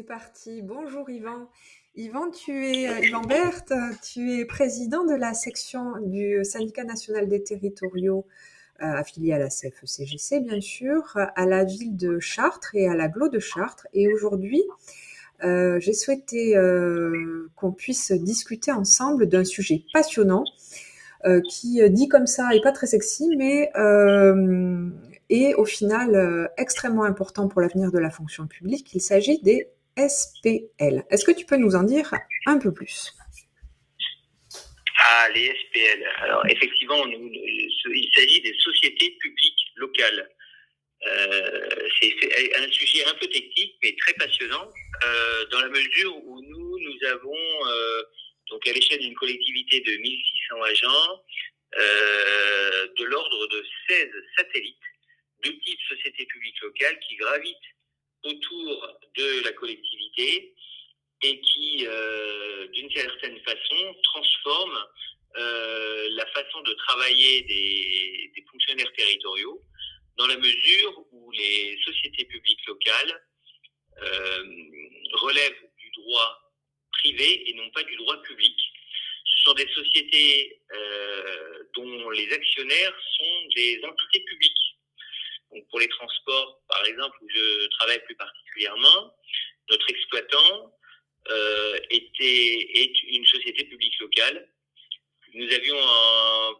parti. 0.00 0.62
Bonjour 0.62 1.10
Yvan. 1.10 1.48
Yvan, 1.96 2.30
tu 2.30 2.66
es 2.66 2.88
euh, 2.88 3.06
Yvan 3.06 3.20
Berthe, 3.20 3.74
tu 4.02 4.38
es 4.38 4.46
président 4.46 5.04
de 5.04 5.14
la 5.14 5.34
section 5.34 6.00
du 6.00 6.42
syndicat 6.44 6.84
national 6.84 7.28
des 7.28 7.42
territoriaux 7.42 8.26
euh, 8.80 8.86
affilié 8.86 9.34
à 9.34 9.38
la 9.38 9.48
CFE-CGC, 9.48 10.40
bien 10.40 10.62
sûr, 10.62 11.18
à 11.36 11.44
la 11.44 11.64
ville 11.64 11.94
de 11.94 12.18
Chartres 12.20 12.74
et 12.74 12.88
à 12.88 12.94
l'agglo 12.94 13.28
de 13.28 13.38
Chartres. 13.38 13.86
Et 13.92 14.10
aujourd'hui, 14.10 14.62
euh, 15.44 15.78
j'ai 15.78 15.92
souhaité 15.92 16.56
qu'on 17.54 17.72
puisse 17.72 18.12
discuter 18.12 18.72
ensemble 18.72 19.28
d'un 19.28 19.44
sujet 19.44 19.84
passionnant 19.92 20.44
qui 21.48 21.88
dit 21.90 22.08
comme 22.08 22.26
ça 22.26 22.52
est 22.52 22.62
pas 22.62 22.72
très 22.72 22.88
sexy, 22.88 23.28
mais 23.36 23.70
est 25.28 25.54
au 25.54 25.64
final 25.64 26.50
extrêmement 26.56 27.04
important 27.04 27.46
pour 27.46 27.60
l'avenir 27.60 27.92
de 27.92 27.98
la 27.98 28.10
fonction 28.10 28.46
publique. 28.46 28.92
Il 28.94 29.00
s'agit 29.00 29.40
des 29.42 29.68
SPL. 29.96 31.04
Est-ce 31.10 31.24
que 31.24 31.32
tu 31.32 31.46
peux 31.46 31.56
nous 31.56 31.74
en 31.74 31.82
dire 31.82 32.12
un 32.46 32.58
peu 32.58 32.72
plus? 32.72 33.12
Ah, 34.98 35.28
les 35.34 35.46
SPL. 35.46 36.04
Alors, 36.18 36.46
effectivement, 36.46 37.04
il 37.06 38.10
s'agit 38.14 38.40
des 38.40 38.54
sociétés 38.58 39.10
publiques 39.20 39.72
locales. 39.76 40.28
Euh, 41.06 41.88
c'est 42.00 42.56
un 42.56 42.70
sujet 42.70 43.04
un 43.06 43.14
peu 43.14 43.26
technique, 43.26 43.76
mais 43.82 43.94
très 43.96 44.12
passionnant, 44.14 44.70
euh, 45.04 45.46
dans 45.46 45.60
la 45.60 45.68
mesure 45.68 46.16
où 46.24 46.40
nous, 46.42 46.78
nous 46.78 47.08
avons, 47.08 47.66
euh, 47.66 48.02
donc 48.50 48.66
à 48.68 48.72
l'échelle 48.72 49.00
d'une 49.00 49.14
collectivité 49.14 49.80
de 49.80 49.96
1600 49.96 50.62
agents, 50.62 51.24
de 51.74 53.04
l'ordre 53.04 53.46
de 53.48 53.64
16 53.88 54.08
satellites 54.36 54.76
de 55.42 55.50
type 55.50 55.80
sociétés 55.88 56.26
publiques 56.26 56.60
locales 56.60 56.98
qui 57.00 57.16
gravitent 57.16 57.56
autour 58.24 58.98
de 59.16 59.31
collectivité 59.62 60.54
et 61.22 61.40
qui, 61.40 61.86
euh, 61.86 62.66
d'une 62.68 62.90
certaine 62.90 63.38
façon, 63.44 63.94
transforme 64.02 64.78
euh, 65.38 66.08
la 66.10 66.26
façon 66.26 66.60
de 66.62 66.72
travailler 66.74 67.42
des, 67.42 68.44
fonctionnaires 68.50 68.92
territoriaux 68.92 69.62
dans 70.18 70.26
la 70.26 70.36
mesure 70.36 71.06
où 71.12 71.30
les 71.30 71.78
sociétés 71.86 72.26
publiques 72.26 72.66
locales 72.66 73.24
euh, 74.02 74.44
relèvent 75.12 75.64
du 75.78 75.90
droit 75.92 76.52
privé 76.92 77.48
et 77.48 77.54
non 77.54 77.70
pas 77.70 77.82
du 77.84 77.96
droit 77.96 78.20
public. 78.22 78.56
Ce 79.24 79.44
sont 79.44 79.54
des 79.54 79.68
sociétés 79.74 80.60
dont 81.74 82.10
les 82.10 82.30
actionnaires 82.30 82.94
sont 83.16 83.48
des 83.56 83.80
entités 83.84 84.20
publiques 84.24 84.62
donc 85.52 85.68
pour 85.68 85.80
les 85.80 85.88
transports, 85.88 86.62
par 86.68 86.84
exemple, 86.86 87.16
où 87.20 87.28
je 87.28 87.68
travaille 87.78 88.02
plus 88.04 88.16
particulièrement, 88.16 89.14
notre 89.70 89.90
exploitant 89.90 90.74
euh, 91.30 91.78
était 91.90 92.68
est 92.74 93.02
une 93.04 93.26
société 93.26 93.64
publique 93.64 93.98
locale. 94.00 94.48
Nous 95.34 95.50
avions 95.50 95.78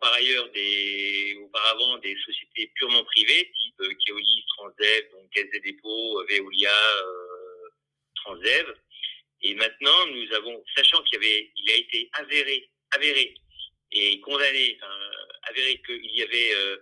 par 0.00 0.14
ailleurs 0.14 0.48
des 0.53 1.36
auparavant 1.42 1.98
des 1.98 2.17
sociétés 2.25 2.73
purement 2.75 3.05
privées, 3.05 3.53
type 3.61 3.80
euh, 3.80 3.92
Keolis, 4.06 4.45
Transdev, 4.56 5.11
donc 5.12 5.30
Caisse 5.30 5.50
des 5.50 5.61
dépôts, 5.61 6.25
Veolia, 6.28 6.70
euh, 6.70 7.69
Transdev. 8.14 8.75
Et 9.42 9.55
maintenant, 9.55 10.06
nous 10.06 10.33
avons, 10.34 10.64
sachant 10.75 11.03
qu'il 11.03 11.19
avait, 11.19 11.50
il 11.56 11.70
a 11.70 11.75
été 11.75 12.08
avéré, 12.14 12.70
avéré 12.92 13.34
et 13.91 14.20
condamné, 14.20 14.78
enfin, 14.80 14.95
avéré 15.50 15.80
qu'il 15.84 16.14
y 16.14 16.23
avait 16.23 16.55
euh, 16.55 16.77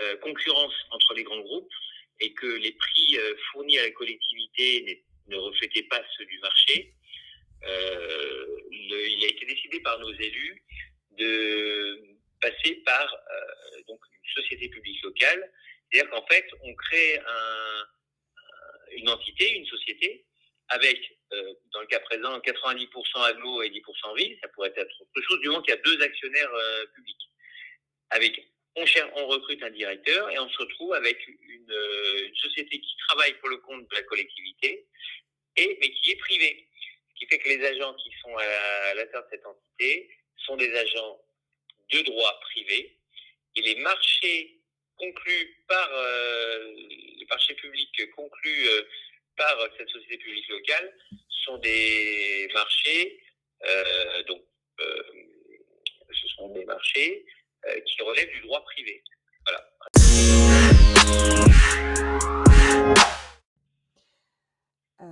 euh, 0.00 0.16
concurrence 0.16 0.74
entre 0.90 1.14
les 1.14 1.22
grands 1.22 1.40
groupes 1.40 1.72
et 2.20 2.32
que 2.32 2.46
les 2.46 2.72
prix 2.72 3.18
euh, 3.18 3.34
fournis 3.52 3.78
à 3.78 3.82
la 3.82 3.90
collectivité 3.90 5.04
ne 5.26 5.36
reflétaient 5.36 5.84
pas 5.84 6.02
ceux 6.16 6.26
du 6.26 6.38
marché, 6.40 6.94
euh, 7.66 8.46
il 8.70 9.24
a 9.24 9.28
été 9.28 9.46
décidé 9.46 9.80
par 9.80 9.98
nos 9.98 10.12
élus 10.12 10.62
de 11.12 12.16
passer 12.40 12.74
par 12.84 13.16
donc 13.86 14.00
une 14.22 14.42
société 14.42 14.68
publique 14.68 15.02
locale. 15.02 15.50
C'est-à-dire 15.90 16.10
qu'en 16.10 16.26
fait, 16.26 16.46
on 16.62 16.74
crée 16.74 17.18
un, 17.18 17.86
une 18.92 19.08
entité, 19.08 19.56
une 19.56 19.66
société, 19.66 20.26
avec, 20.68 20.98
dans 21.72 21.80
le 21.80 21.86
cas 21.86 22.00
présent, 22.00 22.38
90% 22.38 23.22
aglo 23.22 23.62
et 23.62 23.70
10% 23.70 24.16
ville, 24.16 24.36
ça 24.42 24.48
pourrait 24.48 24.72
être 24.76 25.00
autre 25.00 25.26
chose, 25.26 25.40
du 25.40 25.48
moment 25.48 25.62
qu'il 25.62 25.74
y 25.74 25.78
a 25.78 25.80
deux 25.80 26.02
actionnaires 26.02 26.52
publics, 26.94 27.30
avec 28.10 28.40
on, 28.76 29.26
recrute 29.26 29.62
un 29.62 29.70
directeur 29.70 30.30
et 30.30 30.38
on 30.38 30.48
se 30.48 30.58
retrouve 30.58 30.94
avec 30.94 31.26
une, 31.28 31.70
euh, 31.70 32.26
une, 32.26 32.36
société 32.36 32.80
qui 32.80 32.96
travaille 33.08 33.34
pour 33.34 33.48
le 33.48 33.58
compte 33.58 33.88
de 33.88 33.94
la 33.94 34.02
collectivité, 34.02 34.86
et, 35.56 35.78
mais 35.80 35.90
qui 35.90 36.10
est 36.10 36.16
privée. 36.16 36.68
Ce 37.10 37.14
qui 37.18 37.26
fait 37.26 37.38
que 37.38 37.48
les 37.48 37.64
agents 37.64 37.94
qui 37.94 38.10
sont 38.20 38.36
à 38.36 38.94
l'intérieur 38.94 39.24
de 39.24 39.30
cette 39.30 39.46
entité 39.46 40.10
sont 40.38 40.56
des 40.56 40.74
agents 40.74 41.20
de 41.92 42.00
droit 42.00 42.40
privé, 42.40 42.98
et 43.56 43.62
les 43.62 43.76
marchés 43.76 44.60
conclus 44.96 45.64
par 45.68 45.88
euh, 45.92 46.72
les 46.76 47.26
marchés 47.28 47.54
publics 47.54 48.10
conclus 48.16 48.68
euh, 48.68 48.82
par 49.36 49.56
cette 49.76 49.88
société 49.88 50.18
publique 50.18 50.48
locale 50.48 50.96
sont 51.44 51.58
des 51.58 52.48
marchés 52.54 53.20
donc 54.28 54.42
ce 56.12 56.28
sont 56.28 56.48
des 56.50 56.64
marchés 56.64 57.26
qui 57.86 58.02
relève 58.02 58.28
du 58.30 58.40
droit 58.42 58.62
privé. 58.64 59.02
Voilà. 59.46 59.64
Euh, 65.00 65.06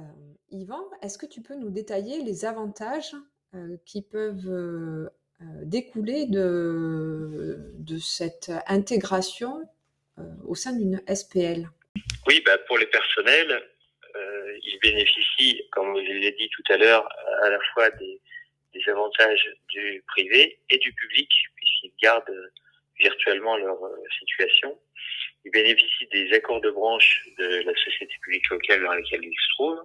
Yvan, 0.51 0.83
est-ce 1.03 1.19
que 1.19 1.27
tu 1.27 1.43
peux 1.43 1.55
nous 1.55 1.71
détailler 1.71 2.23
les 2.23 2.45
avantages 2.45 3.15
euh, 3.55 3.77
qui 3.85 4.01
peuvent 4.01 4.49
euh, 4.49 5.11
découler 5.65 6.25
de, 6.27 7.59
de, 7.75 7.99
cette 7.99 8.51
intégration 8.67 9.69
euh, 10.19 10.23
au 10.47 10.55
sein 10.55 10.73
d'une 10.73 11.03
SPL 11.07 11.69
Oui, 12.27 12.43
bah 12.47 12.57
pour 12.67 12.79
les 12.79 12.87
personnels, 12.87 13.63
ils 14.65 14.79
bénéficient, 14.81 15.69
comme 15.73 15.91
vous 15.91 15.99
l'avez 15.99 16.33
dit 16.33 16.49
tout 16.51 16.73
à 16.73 16.77
l'heure, 16.77 17.07
à 17.43 17.51
la 17.51 17.59
fois 17.73 17.91
des, 17.91 18.21
des 18.73 18.91
avantages 18.91 19.51
du 19.69 20.03
privé 20.07 20.61
et 20.71 20.79
du 20.79 20.93
public, 20.93 21.29
puisqu'ils 21.81 21.93
gardent 22.03 22.51
virtuellement 22.99 23.57
leur 23.57 23.83
euh, 23.85 23.97
situation. 24.19 24.79
Ils 25.45 25.51
bénéficient 25.51 26.09
des 26.13 26.33
accords 26.35 26.61
de 26.61 26.71
branche 26.71 27.27
de 27.39 27.63
la 27.65 27.75
société 27.75 28.13
publique 28.23 28.49
locale 28.51 28.83
dans 28.83 28.93
laquelle 28.93 29.25
ils 29.25 29.35
se 29.35 29.55
trouvent, 29.55 29.83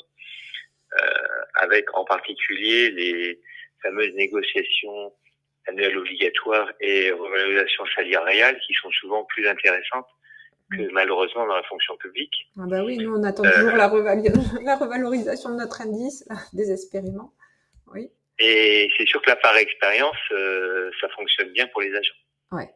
euh, 1.02 1.42
avec 1.56 1.94
en 1.96 2.06
particulier 2.06 2.92
les 2.92 3.42
fameuses 3.81 4.14
négociations 4.14 5.14
annuelles 5.68 5.97
obligatoires 5.97 6.72
et 6.80 7.12
revalorisation 7.12 7.86
salariale 7.96 8.59
qui 8.66 8.74
sont 8.74 8.92
souvent 8.92 9.24
plus 9.26 9.47
intéressantes 9.47 10.08
que 10.72 10.81
mm. 10.81 10.92
malheureusement 10.92 11.46
dans 11.47 11.56
la 11.56 11.64
fonction 11.64 11.96
publique. 11.97 12.34
Ah 12.58 12.66
bah 12.68 12.84
oui, 12.84 12.97
nous 12.97 13.16
on 13.16 13.24
attend 13.24 13.44
toujours 13.44 13.70
euh, 13.70 13.78
la, 13.78 13.88
la, 14.64 14.76
revalorisation 14.76 15.50
de 15.52 15.56
notre 15.56 15.81
indice, 15.81 16.28
désespérément. 16.53 17.34
Oui. 17.88 18.09
Et 18.40 18.90
c'est 18.98 19.08
sûr 19.08 19.22
que 19.22 19.30
là, 19.30 19.36
par 19.36 19.58
expérience, 19.58 20.18
euh, 20.31 20.92
ça 21.02 21.09
fonctionne 21.09 21.52
bien 21.53 21.68
pour 21.68 21.81
les 21.81 21.94
agents. 21.96 22.14
Ouais. 22.52 22.70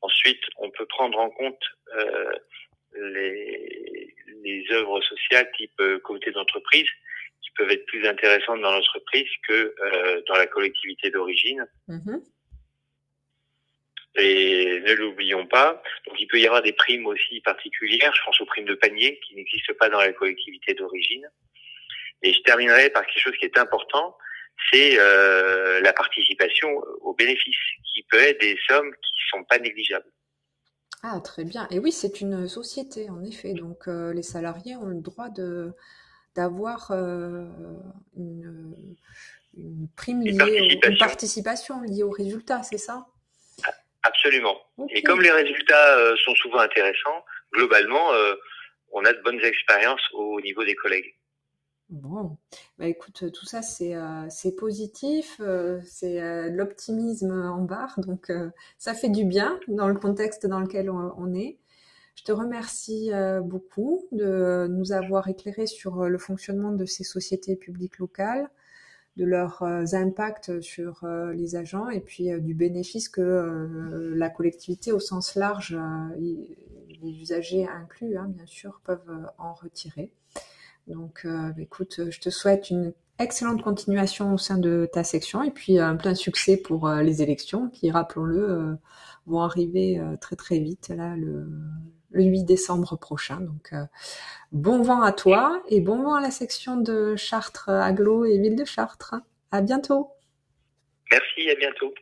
Ensuite, 0.00 0.42
on 0.56 0.70
peut 0.70 0.86
prendre 0.86 1.18
en 1.18 1.30
compte 1.30 1.62
euh, 1.96 2.32
les, 2.94 4.14
les 4.42 4.64
œuvres 4.72 5.00
sociales 5.02 5.50
type 5.56 5.72
euh, 5.80 5.98
comité 6.00 6.30
d'entreprise 6.30 6.88
qui 7.42 7.50
peuvent 7.56 7.70
être 7.70 7.86
plus 7.86 8.06
intéressantes 8.06 8.60
dans 8.60 8.72
l'entreprise 8.72 9.28
que 9.46 9.74
euh, 9.80 10.22
dans 10.26 10.34
la 10.34 10.46
collectivité 10.46 11.10
d'origine. 11.10 11.66
Mmh. 11.86 12.16
Et 14.16 14.80
ne 14.80 14.94
l'oublions 14.94 15.46
pas, 15.46 15.80
donc 16.06 16.18
il 16.18 16.26
peut 16.26 16.40
y 16.40 16.46
avoir 16.46 16.62
des 16.62 16.72
primes 16.72 17.06
aussi 17.06 17.40
particulières, 17.42 18.12
je 18.12 18.22
pense 18.24 18.40
aux 18.40 18.46
primes 18.46 18.64
de 18.64 18.74
panier 18.74 19.20
qui 19.20 19.36
n'existent 19.36 19.74
pas 19.78 19.88
dans 19.88 20.00
la 20.00 20.12
collectivité 20.12 20.74
d'origine. 20.74 21.28
Et 22.22 22.32
je 22.32 22.40
terminerai 22.40 22.90
par 22.90 23.06
quelque 23.06 23.22
chose 23.22 23.36
qui 23.36 23.44
est 23.44 23.58
important, 23.58 24.16
c'est 24.70 24.98
euh, 24.98 25.80
la 25.80 25.92
participation 25.92 26.68
aux 27.00 27.14
bénéfices, 27.14 27.56
qui 27.94 28.02
peut 28.10 28.18
être 28.18 28.40
des 28.40 28.58
sommes 28.68 28.90
qui 28.92 29.28
sont 29.30 29.44
pas 29.44 29.58
négligeables. 29.58 30.10
Ah, 31.02 31.20
très 31.22 31.44
bien. 31.44 31.68
Et 31.70 31.78
oui, 31.78 31.92
c'est 31.92 32.20
une 32.20 32.48
société, 32.48 33.08
en 33.08 33.22
effet. 33.24 33.54
Donc, 33.54 33.86
euh, 33.86 34.12
les 34.12 34.22
salariés 34.22 34.76
ont 34.76 34.86
le 34.86 35.00
droit 35.00 35.28
de 35.28 35.72
d'avoir 36.34 36.90
euh, 36.92 37.46
une, 38.16 38.74
une, 39.56 39.88
prime 39.96 40.22
liée, 40.22 40.30
une 40.30 40.38
participation. 40.38 40.86
Au, 40.86 40.90
une 40.90 40.98
participation 40.98 41.80
liée 41.82 42.02
au 42.04 42.10
résultat, 42.10 42.62
c'est 42.62 42.78
ça? 42.78 43.06
Absolument. 44.02 44.56
Okay. 44.76 44.98
Et 44.98 45.02
comme 45.02 45.20
les 45.20 45.32
résultats 45.32 46.16
sont 46.24 46.34
souvent 46.36 46.60
intéressants, 46.60 47.24
globalement, 47.52 48.10
on 48.92 49.04
a 49.04 49.12
de 49.12 49.20
bonnes 49.22 49.40
expériences 49.40 50.02
au 50.12 50.40
niveau 50.40 50.64
des 50.64 50.76
collègues. 50.76 51.16
Bon, 51.90 52.36
bah 52.78 52.86
écoute, 52.86 53.32
tout 53.32 53.46
ça 53.46 53.62
c'est 53.62 53.94
euh, 53.96 54.26
c'est 54.28 54.52
positif, 54.54 55.40
euh, 55.40 55.80
c'est 55.86 56.20
euh, 56.20 56.50
l'optimisme 56.50 57.32
en 57.32 57.62
barre, 57.62 57.98
donc 58.00 58.28
euh, 58.28 58.50
ça 58.76 58.92
fait 58.92 59.08
du 59.08 59.24
bien 59.24 59.58
dans 59.68 59.88
le 59.88 59.94
contexte 59.94 60.46
dans 60.46 60.60
lequel 60.60 60.90
on, 60.90 61.32
est. 61.32 61.56
Je 62.14 62.24
te 62.24 62.32
remercie 62.32 63.10
beaucoup 63.44 64.04
de 64.12 64.66
nous 64.68 64.92
avoir 64.92 65.28
éclairé 65.28 65.66
sur 65.66 66.04
le 66.08 66.18
fonctionnement 66.18 66.72
de 66.72 66.84
ces 66.84 67.04
sociétés 67.04 67.56
publiques 67.56 67.98
locales, 67.98 68.50
de 69.16 69.24
leurs 69.24 69.62
impacts 69.94 70.60
sur 70.60 71.06
les 71.32 71.56
agents 71.56 71.88
et 71.90 72.00
puis 72.00 72.30
du 72.40 72.54
bénéfice 72.54 73.08
que 73.08 74.12
la 74.16 74.30
collectivité 74.30 74.92
au 74.92 75.00
sens 75.00 75.36
large, 75.36 75.78
les 76.18 77.10
usagers 77.22 77.68
inclus, 77.68 78.16
hein, 78.16 78.26
bien 78.28 78.46
sûr, 78.46 78.80
peuvent 78.84 79.30
en 79.38 79.54
retirer. 79.54 80.12
Donc, 80.88 81.26
écoute, 81.58 82.00
je 82.10 82.20
te 82.20 82.30
souhaite 82.30 82.70
une 82.70 82.92
excellente 83.18 83.62
continuation 83.62 84.32
au 84.32 84.38
sein 84.38 84.58
de 84.58 84.88
ta 84.92 85.04
section 85.04 85.42
et 85.42 85.50
puis 85.50 85.78
un 85.78 85.96
plein 85.96 86.14
succès 86.14 86.56
pour 86.56 86.88
les 86.88 87.22
élections 87.22 87.68
qui, 87.68 87.90
rappelons-le, 87.90 88.78
vont 89.26 89.40
arriver 89.40 90.00
très 90.20 90.36
très 90.36 90.58
vite 90.58 90.88
là 90.88 91.14
le, 91.16 91.46
8 92.12 92.44
décembre 92.44 92.96
prochain. 92.96 93.40
Donc 93.40 93.72
bon 94.52 94.82
vent 94.82 95.02
à 95.02 95.12
toi 95.12 95.62
et 95.68 95.80
bon 95.80 96.02
vent 96.02 96.14
à 96.14 96.20
la 96.20 96.30
section 96.30 96.76
de 96.76 97.16
Chartres 97.16 97.68
Aglo 97.68 98.24
et 98.24 98.38
Ville 98.38 98.56
de 98.56 98.64
Chartres. 98.64 99.14
À 99.50 99.60
bientôt. 99.60 100.10
Merci, 101.10 101.50
à 101.50 101.54
bientôt. 101.54 101.92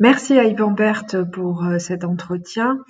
Merci 0.00 0.38
à 0.38 0.44
Yvan 0.44 0.72
Berthe 0.72 1.22
pour 1.30 1.64
cet 1.78 2.04
entretien. 2.04 2.84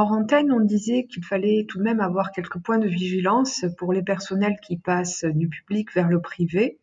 Hors 0.00 0.12
antenne, 0.12 0.52
on 0.52 0.60
disait 0.60 1.06
qu'il 1.06 1.24
fallait 1.24 1.66
tout 1.68 1.78
de 1.78 1.82
même 1.82 1.98
avoir 1.98 2.30
quelques 2.30 2.60
points 2.60 2.78
de 2.78 2.86
vigilance 2.86 3.64
pour 3.78 3.92
les 3.92 4.04
personnels 4.04 4.54
qui 4.62 4.76
passent 4.76 5.24
du 5.24 5.48
public 5.48 5.92
vers 5.92 6.08
le 6.08 6.20
privé. 6.20 6.78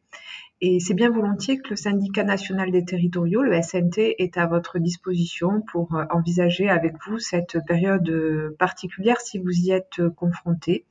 Et 0.59 0.81
c'est 0.81 0.95
bien 0.95 1.11
volontiers 1.11 1.57
que 1.59 1.69
le 1.69 1.75
syndicat 1.77 2.25
national 2.25 2.71
des 2.71 2.83
territoriaux, 2.83 3.41
le 3.41 3.61
SNT, 3.61 4.15
est 4.21 4.37
à 4.37 4.47
votre 4.47 4.79
disposition 4.79 5.61
pour 5.61 5.95
euh, 5.95 6.03
envisager 6.09 6.67
avec 6.67 6.95
vous 7.07 7.17
cette 7.17 7.57
période 7.65 8.09
euh, 8.09 8.53
particulière 8.59 9.21
si 9.21 9.39
vous 9.39 9.61
y 9.61 9.71
êtes 9.71 10.05
confronté, 10.17 10.85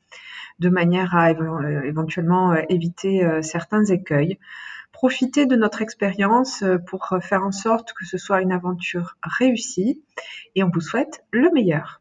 de 0.60 0.70
manière 0.70 1.14
à 1.14 1.28
euh, 1.32 1.82
éventuellement 1.82 2.54
éviter 2.70 3.22
certains 3.42 3.84
écueils. 3.84 4.38
Profitez 4.92 5.44
de 5.44 5.56
notre 5.56 5.82
expérience 5.82 6.64
pour 6.86 7.06
faire 7.20 7.44
en 7.44 7.52
sorte 7.52 7.92
que 7.92 8.06
ce 8.06 8.16
soit 8.16 8.40
une 8.40 8.52
aventure 8.52 9.18
réussie 9.22 10.02
et 10.54 10.64
on 10.64 10.70
vous 10.72 10.80
souhaite 10.80 11.22
le 11.30 11.50
meilleur. 11.52 12.00